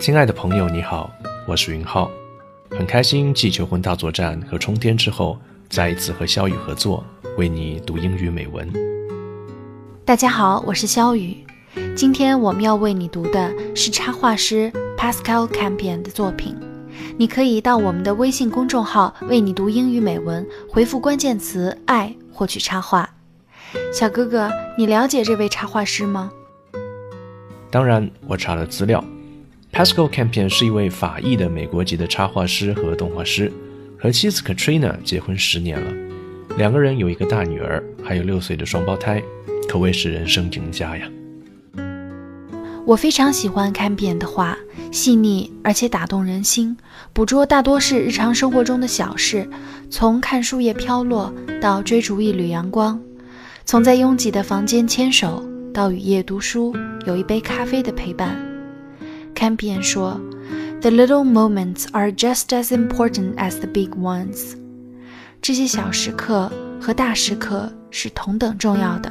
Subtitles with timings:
[0.00, 1.10] 亲爱的朋友，你好，
[1.46, 2.10] 我是云浩，
[2.70, 5.38] 很开心继求婚大作战和冲天之后，
[5.68, 7.04] 再一次和肖宇合作，
[7.36, 8.66] 为你读英语美文。
[10.02, 11.36] 大家好，我是肖宇，
[11.94, 16.56] 今天我们要为你读的是插画师 Pascal Campion 的作品。
[17.18, 23.06] 你可以到我们的微信公众号“为你读英语美文”，回复关键词“爱”获取插画。
[23.92, 26.32] 小哥哥，你了解这位插画师吗？
[27.70, 29.04] 当然，我查了资料。
[29.72, 33.50] Pascal Campion 是一位法裔的美国籍的插画师和动画师，
[33.98, 35.92] 和妻子 Katrina 结婚十年了，
[36.58, 39.22] 两个人有一个大女儿，还有六岁的双胞胎，
[39.68, 41.08] 可谓是人生赢家呀。
[42.84, 44.58] 我非常喜欢 Campion 的画，
[44.90, 46.76] 细腻而且打动人心，
[47.12, 49.48] 捕捉大多是日常生活中的小事，
[49.88, 53.00] 从看树叶飘落到追逐一缕阳光，
[53.64, 56.74] 从在拥挤的房间牵手到雨夜读书，
[57.06, 58.49] 有一杯咖啡的陪伴。
[59.40, 60.20] Campion 说
[60.82, 64.52] ：“The little moments are just as important as the big ones。”
[65.40, 69.10] 这些小时刻和大时刻是同等重要的。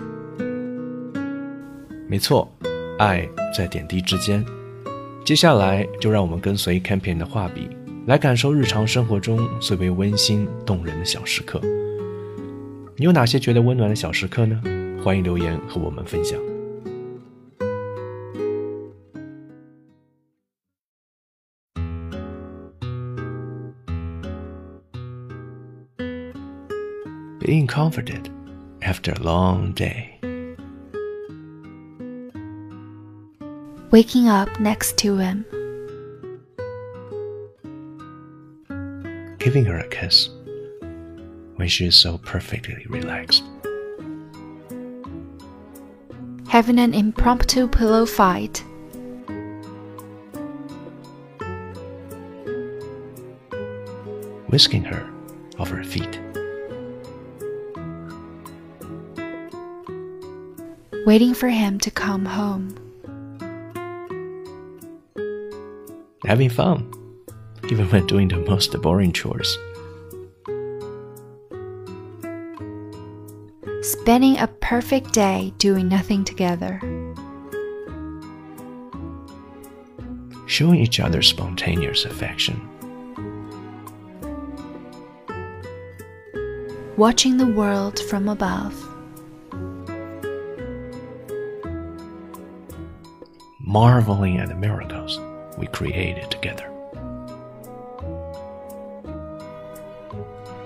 [2.08, 2.48] 没错，
[3.00, 4.46] 爱在点滴之间。
[5.26, 7.68] 接下来就让我们跟随 Campion 的画笔，
[8.06, 11.60] 来感受日常生活中最为温馨动人的小时刻。
[12.98, 14.62] 你有哪些觉得温暖的小时刻呢？
[15.04, 16.40] 欢迎留言和我们分享。
[27.40, 28.30] Being comforted
[28.82, 30.20] after a long day.
[33.92, 35.46] Waking up next to him.
[39.40, 40.30] Giving her a kiss
[41.56, 43.44] when she is so perfectly relaxed.
[46.48, 48.64] Having an impromptu pillow fight.
[54.48, 55.10] Whisking her
[55.58, 56.20] off her feet.
[61.10, 62.70] Waiting for him to come home.
[66.24, 66.94] Having fun,
[67.72, 69.58] even when doing the most boring chores.
[73.82, 76.80] Spending a perfect day doing nothing together.
[80.46, 82.62] Showing each other spontaneous affection.
[86.98, 88.89] Watching the world from above.
[93.70, 95.20] Marveling at the miracles
[95.56, 96.68] we created together.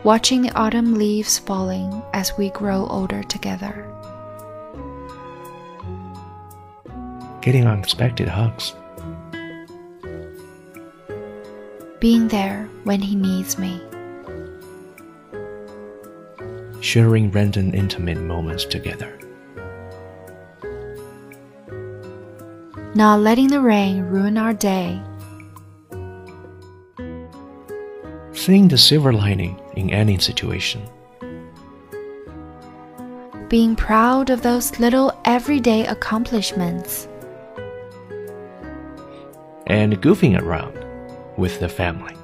[0.05, 3.85] Watching the autumn leaves falling as we grow older together.
[7.41, 8.73] Getting unexpected hugs.
[11.99, 13.81] Being there when he needs me.
[16.79, 19.19] Sharing random intimate moments together.
[22.95, 25.01] Not letting the rain ruin our day.
[28.33, 30.81] Seeing the silver lining in any situation.
[33.47, 37.07] Being proud of those little everyday accomplishments.
[39.67, 40.77] And goofing around
[41.37, 42.15] with the family.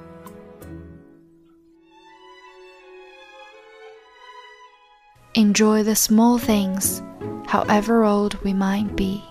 [5.35, 7.01] Enjoy the small things,
[7.47, 9.23] however old we might be.